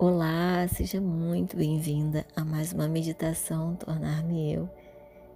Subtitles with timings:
[0.00, 4.70] Olá, seja muito bem-vinda a mais uma meditação Tornar-me Eu.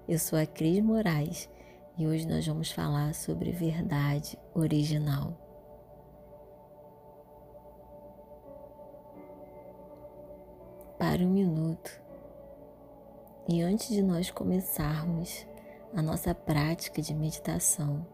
[0.07, 1.51] Eu sou a Cris Moraes
[1.99, 5.37] e hoje nós vamos falar sobre verdade original.
[10.97, 12.01] Pare um minuto
[13.49, 15.45] e antes de nós começarmos
[15.93, 18.07] a nossa prática de meditação,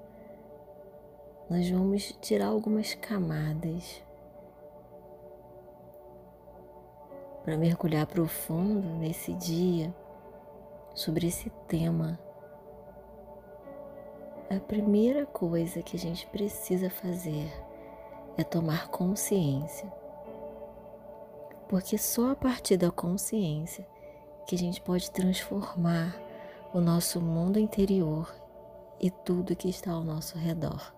[1.50, 4.07] nós vamos tirar algumas camadas
[7.48, 9.94] para mergulhar profundo nesse dia
[10.94, 12.20] sobre esse tema.
[14.54, 17.50] A primeira coisa que a gente precisa fazer
[18.36, 19.90] é tomar consciência.
[21.70, 23.88] Porque só a partir da consciência
[24.46, 26.14] que a gente pode transformar
[26.74, 28.30] o nosso mundo interior
[29.00, 30.92] e tudo que está ao nosso redor.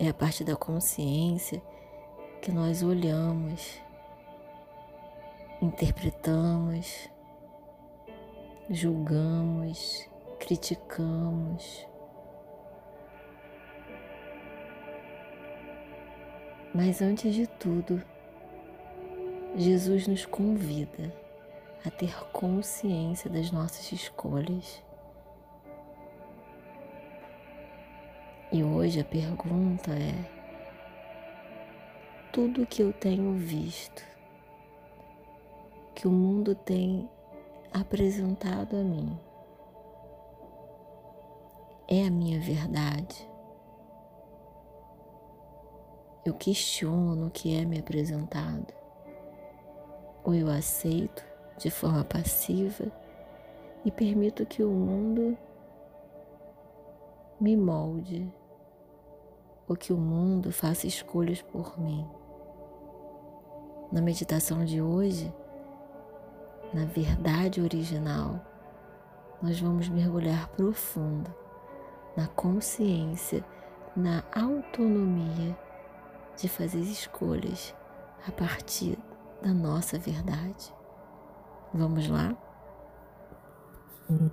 [0.00, 1.62] É a partir da consciência
[2.40, 3.80] que nós olhamos,
[5.60, 7.08] interpretamos,
[8.70, 11.86] julgamos, criticamos.
[16.74, 18.02] Mas antes de tudo,
[19.56, 21.10] Jesus nos convida
[21.84, 24.84] a ter consciência das nossas escolhas.
[28.52, 30.35] E hoje a pergunta é:
[32.36, 34.04] tudo que eu tenho visto,
[35.94, 37.08] que o mundo tem
[37.72, 39.18] apresentado a mim,
[41.88, 43.26] é a minha verdade?
[46.26, 48.70] Eu questiono o que é me apresentado,
[50.22, 51.24] ou eu aceito
[51.56, 52.92] de forma passiva
[53.82, 55.38] e permito que o mundo
[57.40, 58.30] me molde,
[59.66, 62.06] ou que o mundo faça escolhas por mim.
[63.96, 65.34] Na meditação de hoje,
[66.74, 68.38] na verdade original,
[69.40, 71.34] nós vamos mergulhar profundo
[72.14, 73.42] na consciência,
[73.96, 75.58] na autonomia
[76.36, 77.74] de fazer escolhas
[78.28, 78.98] a partir
[79.40, 80.74] da nossa verdade.
[81.72, 82.36] Vamos lá?
[84.10, 84.28] Hum.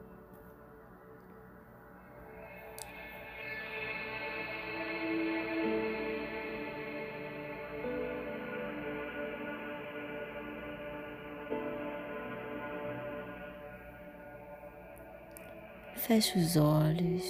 [16.06, 17.24] Feche os olhos.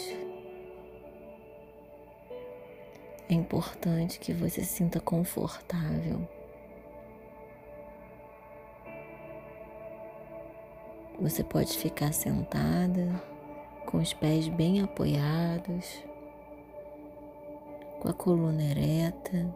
[3.29, 6.27] É importante que você se sinta confortável.
[11.21, 13.21] Você pode ficar sentada,
[13.85, 16.03] com os pés bem apoiados,
[17.99, 19.55] com a coluna ereta.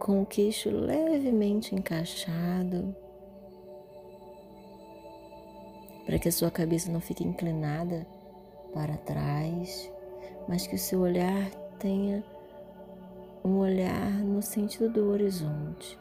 [0.00, 2.92] Com o queixo levemente encaixado
[6.08, 8.06] para que a sua cabeça não fique inclinada
[8.72, 9.92] para trás,
[10.48, 12.24] mas que o seu olhar tenha
[13.44, 15.98] um olhar no sentido do horizonte,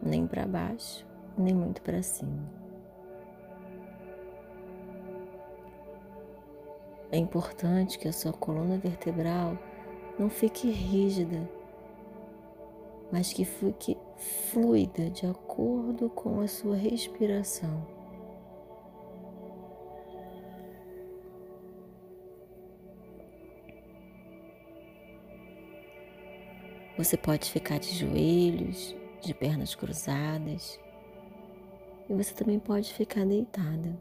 [0.00, 1.04] nem para baixo,
[1.36, 2.48] nem muito para cima.
[7.10, 9.58] É importante que a sua coluna vertebral
[10.16, 11.50] não fique rígida,
[13.10, 13.98] mas que fique
[14.52, 17.97] fluida de acordo com a sua respiração.
[26.98, 30.80] Você pode ficar de joelhos, de pernas cruzadas.
[32.08, 33.96] E você também pode ficar deitada.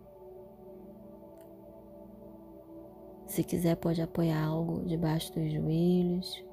[3.28, 6.44] Se quiser, pode apoiar algo debaixo dos joelhos.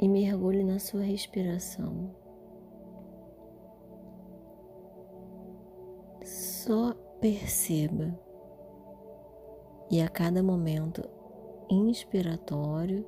[0.00, 2.14] E mergulhe na sua respiração.
[6.22, 8.16] Só perceba.
[9.90, 11.13] E a cada momento
[11.70, 13.04] inspiratório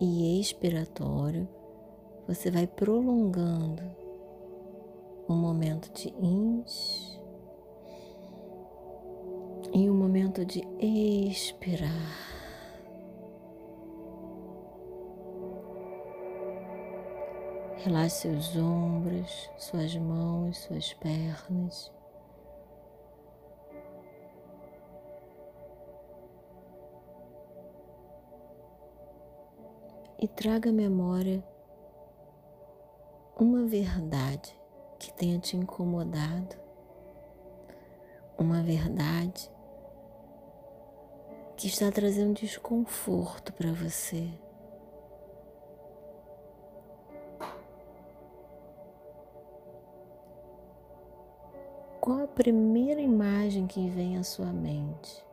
[0.00, 1.48] e expiratório,
[2.26, 3.82] você vai prolongando
[5.28, 7.20] um momento de ins
[9.72, 12.32] e um momento de expirar.
[17.78, 21.92] Relaxe seus ombros, suas mãos, suas pernas.
[30.22, 31.42] E traga à memória
[33.36, 34.56] uma verdade
[34.96, 36.54] que tenha te incomodado,
[38.38, 39.50] uma verdade
[41.56, 44.30] que está trazendo desconforto para você.
[52.00, 55.31] Qual a primeira imagem que vem à sua mente?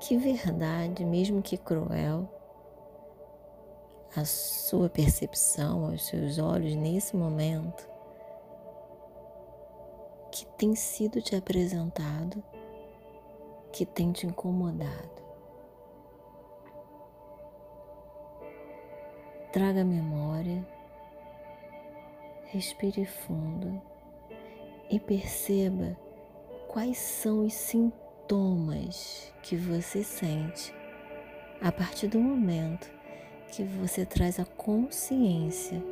[0.00, 2.26] Que verdade, mesmo que cruel,
[4.16, 7.86] a sua percepção, aos seus olhos nesse momento,
[10.32, 12.42] que tem sido te apresentado,
[13.70, 15.20] que tem te incomodado.
[19.52, 20.66] Traga memória,
[22.46, 23.80] respire fundo
[24.88, 25.94] e perceba
[26.68, 28.09] quais são os sintomas
[29.42, 30.74] que você sente
[31.60, 32.90] a partir do momento
[33.50, 35.82] que você traz a consciência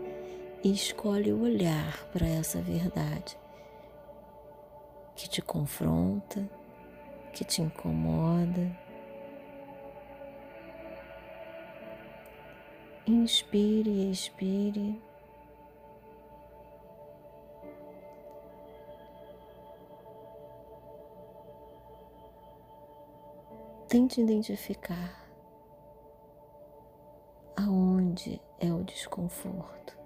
[0.62, 3.36] e escolhe olhar para essa verdade
[5.16, 6.48] que te confronta,
[7.32, 8.70] que te incomoda
[13.08, 15.00] Inspire, expire.
[23.88, 25.26] Tente identificar
[27.56, 29.96] aonde é o desconforto.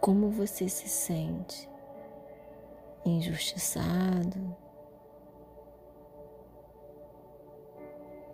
[0.00, 1.68] Como você se sente?
[3.04, 4.56] Injustiçado?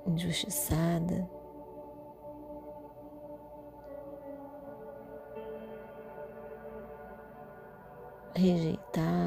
[0.07, 1.29] Injustiçada?
[8.35, 9.20] rejeitada,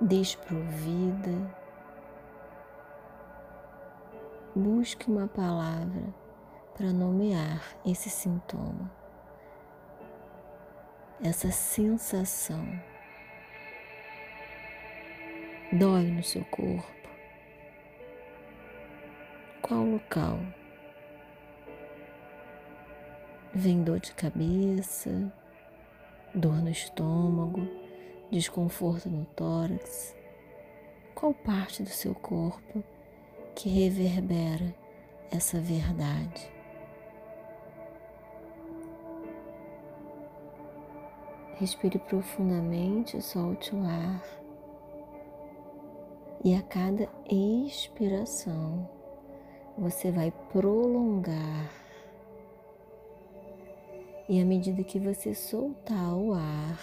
[0.00, 1.54] desprovida.
[4.54, 6.14] Busque uma palavra
[6.76, 8.90] para nomear esse sintoma,
[11.22, 12.64] essa sensação.
[15.72, 17.00] Dói no seu corpo?
[19.62, 20.40] Qual local?
[23.54, 25.32] Vem dor de cabeça,
[26.34, 27.68] dor no estômago,
[28.30, 30.14] desconforto no tórax?
[31.14, 32.82] Qual parte do seu corpo
[33.54, 34.74] que reverbera
[35.30, 36.50] essa verdade?
[41.56, 44.24] Respire profundamente, solte o ar.
[46.42, 48.88] E a cada expiração,
[49.76, 51.70] você vai prolongar
[54.30, 56.78] e à medida que você soltar o ar,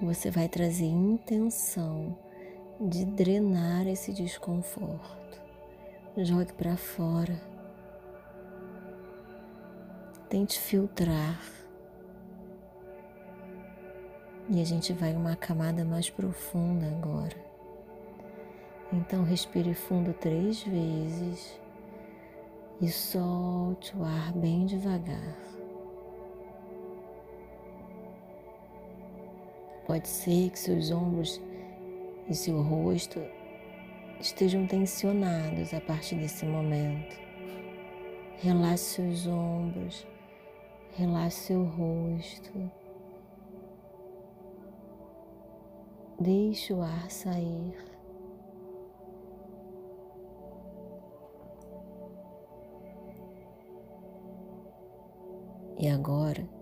[0.00, 2.16] você vai trazer intenção
[2.80, 5.40] de drenar esse desconforto.
[6.18, 7.40] Jogue para fora.
[10.28, 11.40] Tente filtrar.
[14.48, 17.36] E a gente vai uma camada mais profunda agora.
[18.92, 21.58] Então respire fundo três vezes
[22.80, 25.55] e solte o ar bem devagar.
[29.86, 31.40] Pode ser que seus ombros
[32.28, 33.22] e seu rosto
[34.20, 37.16] estejam tensionados a partir desse momento.
[38.38, 40.04] Relaxe seus ombros,
[40.96, 42.70] relaxe seu rosto.
[46.18, 47.76] Deixe o ar sair.
[55.78, 56.55] E agora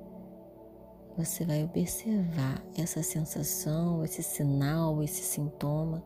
[1.16, 6.04] você vai observar essa sensação, esse sinal, esse sintoma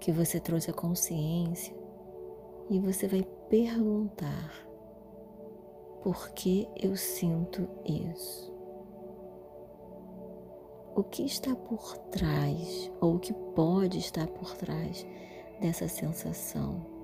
[0.00, 1.74] que você trouxe à consciência
[2.70, 4.52] e você vai perguntar:
[6.02, 8.54] por que eu sinto isso?
[10.94, 15.06] O que está por trás ou o que pode estar por trás
[15.60, 16.96] dessa sensação?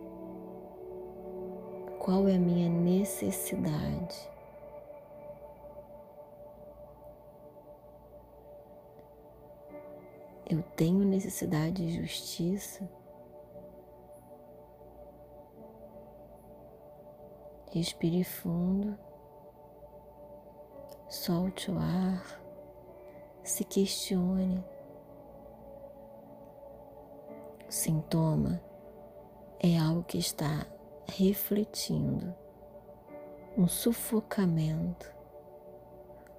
[2.03, 4.32] qual é a minha necessidade.
[10.49, 12.89] Eu tenho necessidade de justiça.
[17.71, 18.99] Respire fundo,
[21.09, 22.43] solte o ar,
[23.43, 24.63] se questione.
[27.67, 28.61] O sintoma
[29.59, 30.67] é algo que está
[31.07, 32.35] refletindo
[33.57, 35.11] um sufocamento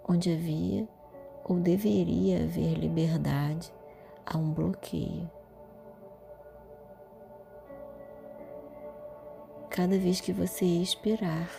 [0.07, 0.87] onde havia
[1.45, 3.73] ou deveria haver liberdade
[4.25, 5.29] a um bloqueio.
[9.73, 11.49] cada vez que você expirar,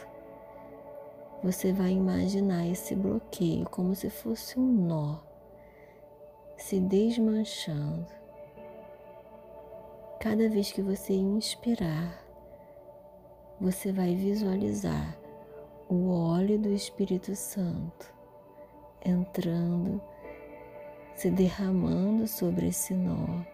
[1.42, 5.18] você vai imaginar esse bloqueio como se fosse um nó
[6.56, 8.06] se desmanchando.
[10.20, 12.24] Cada vez que você inspirar,
[13.60, 15.18] você vai visualizar
[15.88, 18.14] o óleo do Espírito Santo
[19.04, 20.00] entrando,
[21.14, 23.44] se derramando sobre esse nó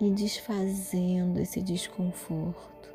[0.00, 2.94] e desfazendo esse desconforto.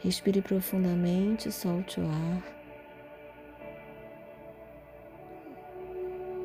[0.00, 2.56] Respire profundamente, solte o ar.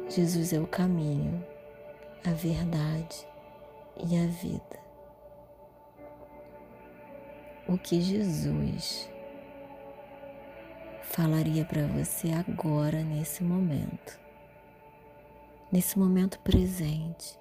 [0.09, 1.45] Jesus é o caminho,
[2.25, 3.27] a verdade
[3.97, 4.79] e a vida.
[7.67, 9.09] O que Jesus
[11.21, 14.19] falaria para você agora, nesse momento,
[15.71, 17.39] nesse momento presente?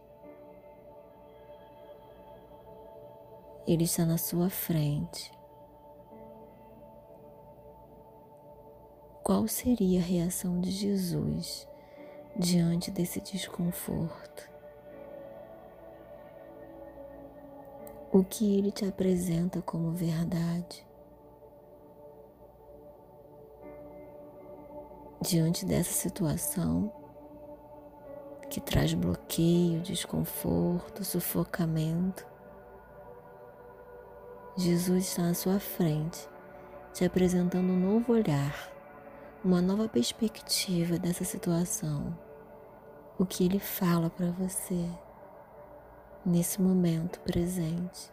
[3.66, 5.32] Ele está na sua frente.
[9.22, 11.66] Qual seria a reação de Jesus
[12.36, 14.50] diante desse desconforto?
[18.12, 20.89] O que ele te apresenta como verdade?
[25.20, 26.92] Diante dessa situação
[28.48, 32.26] que traz bloqueio, desconforto, sufocamento,
[34.56, 36.28] Jesus está na sua frente,
[36.92, 38.72] te apresentando um novo olhar,
[39.44, 42.16] uma nova perspectiva dessa situação
[43.20, 44.88] o que Ele fala para você
[46.24, 48.10] nesse momento presente.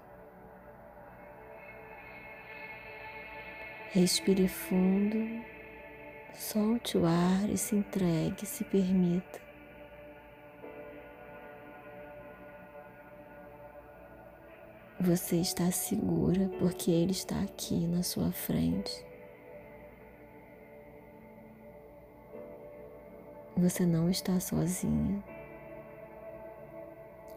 [3.92, 5.18] Respire fundo,
[6.38, 9.42] solte o ar e se entregue, se permita.
[15.00, 19.06] Você está segura porque Ele está aqui na sua frente.
[23.56, 25.24] Você não está sozinha.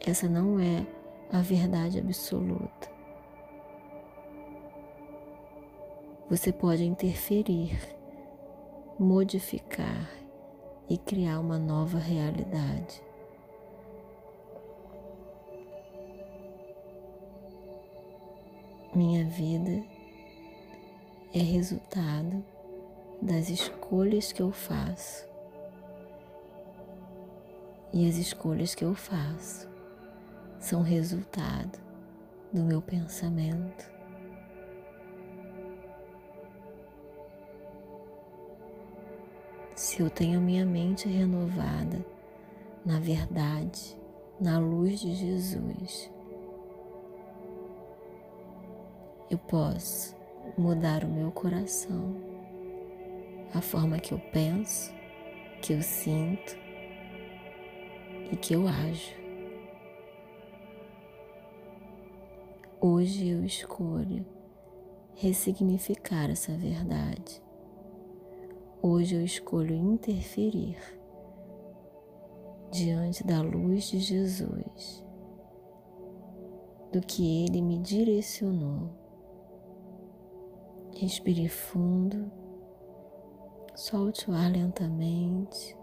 [0.07, 0.87] Essa não é
[1.33, 2.91] a verdade absoluta.
[6.29, 7.79] Você pode interferir,
[9.01, 10.11] modificar
[10.87, 13.03] e criar uma nova realidade.
[18.95, 19.83] Minha vida
[21.33, 22.45] é resultado
[23.23, 25.27] das escolhas que eu faço
[27.95, 29.67] e as escolhas que eu faço
[30.59, 31.79] são resultado
[32.53, 34.00] do meu pensamento.
[39.81, 42.05] Se eu tenho minha mente renovada
[42.85, 43.97] na verdade,
[44.39, 46.13] na luz de Jesus,
[49.31, 50.15] eu posso
[50.59, 52.15] mudar o meu coração,
[53.55, 54.93] a forma que eu penso,
[55.63, 56.55] que eu sinto
[58.31, 59.15] e que eu ajo.
[62.79, 64.27] Hoje eu escolho
[65.15, 67.41] ressignificar essa verdade.
[68.83, 70.79] Hoje eu escolho interferir
[72.71, 75.05] diante da luz de Jesus,
[76.91, 78.89] do que Ele me direcionou.
[80.97, 82.31] Respire fundo,
[83.75, 85.79] solte o ar lentamente.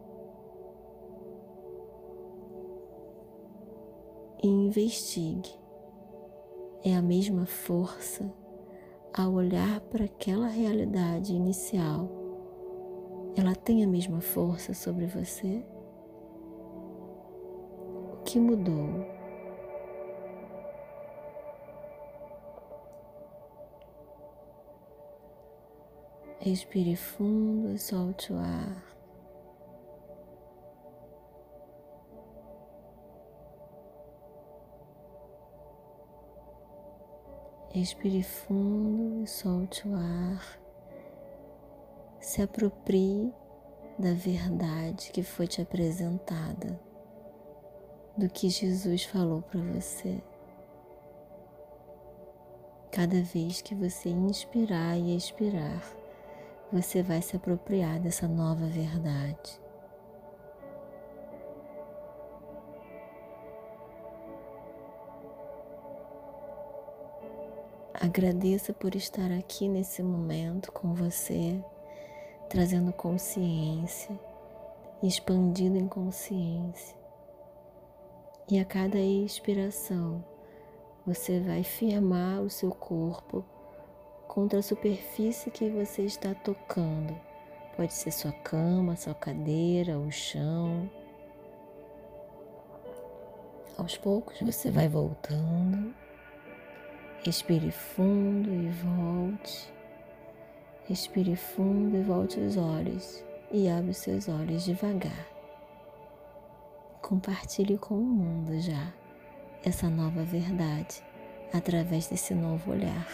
[4.43, 5.49] e investigue.
[6.83, 8.31] É a mesma força
[9.13, 12.26] ao olhar para aquela realidade inicial.
[13.37, 15.63] Ela tem a mesma força sobre você?
[18.11, 19.05] O que mudou?
[26.39, 28.83] Respire fundo e solte o ar.
[37.69, 40.66] Respire fundo e solte o ar.
[42.27, 43.33] Se aproprie
[43.97, 46.77] da verdade que foi te apresentada,
[48.17, 50.21] do que Jesus falou para você.
[52.91, 55.81] Cada vez que você inspirar e expirar,
[56.69, 59.61] você vai se apropriar dessa nova verdade.
[67.93, 71.63] Agradeça por estar aqui nesse momento com você,
[72.49, 74.17] trazendo consciência,
[75.03, 76.95] expandindo em consciência.
[78.49, 80.23] E a cada expiração,
[81.05, 83.43] você vai firmar o seu corpo
[84.27, 87.15] contra a superfície que você está tocando.
[87.75, 90.89] Pode ser sua cama, sua cadeira, o chão.
[93.77, 95.93] Aos poucos você vai voltando.
[97.23, 99.76] Respire fundo e volte.
[100.87, 105.27] Respire fundo e volte os olhos e abre os seus olhos devagar.
[107.01, 108.93] Compartilhe com o mundo já
[109.65, 111.03] essa nova verdade
[111.53, 113.07] através desse novo olhar.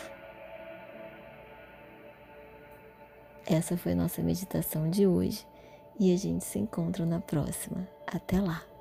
[3.45, 5.47] Essa foi nossa meditação de hoje
[5.99, 7.87] e a gente se encontra na próxima.
[8.05, 8.72] Até lá!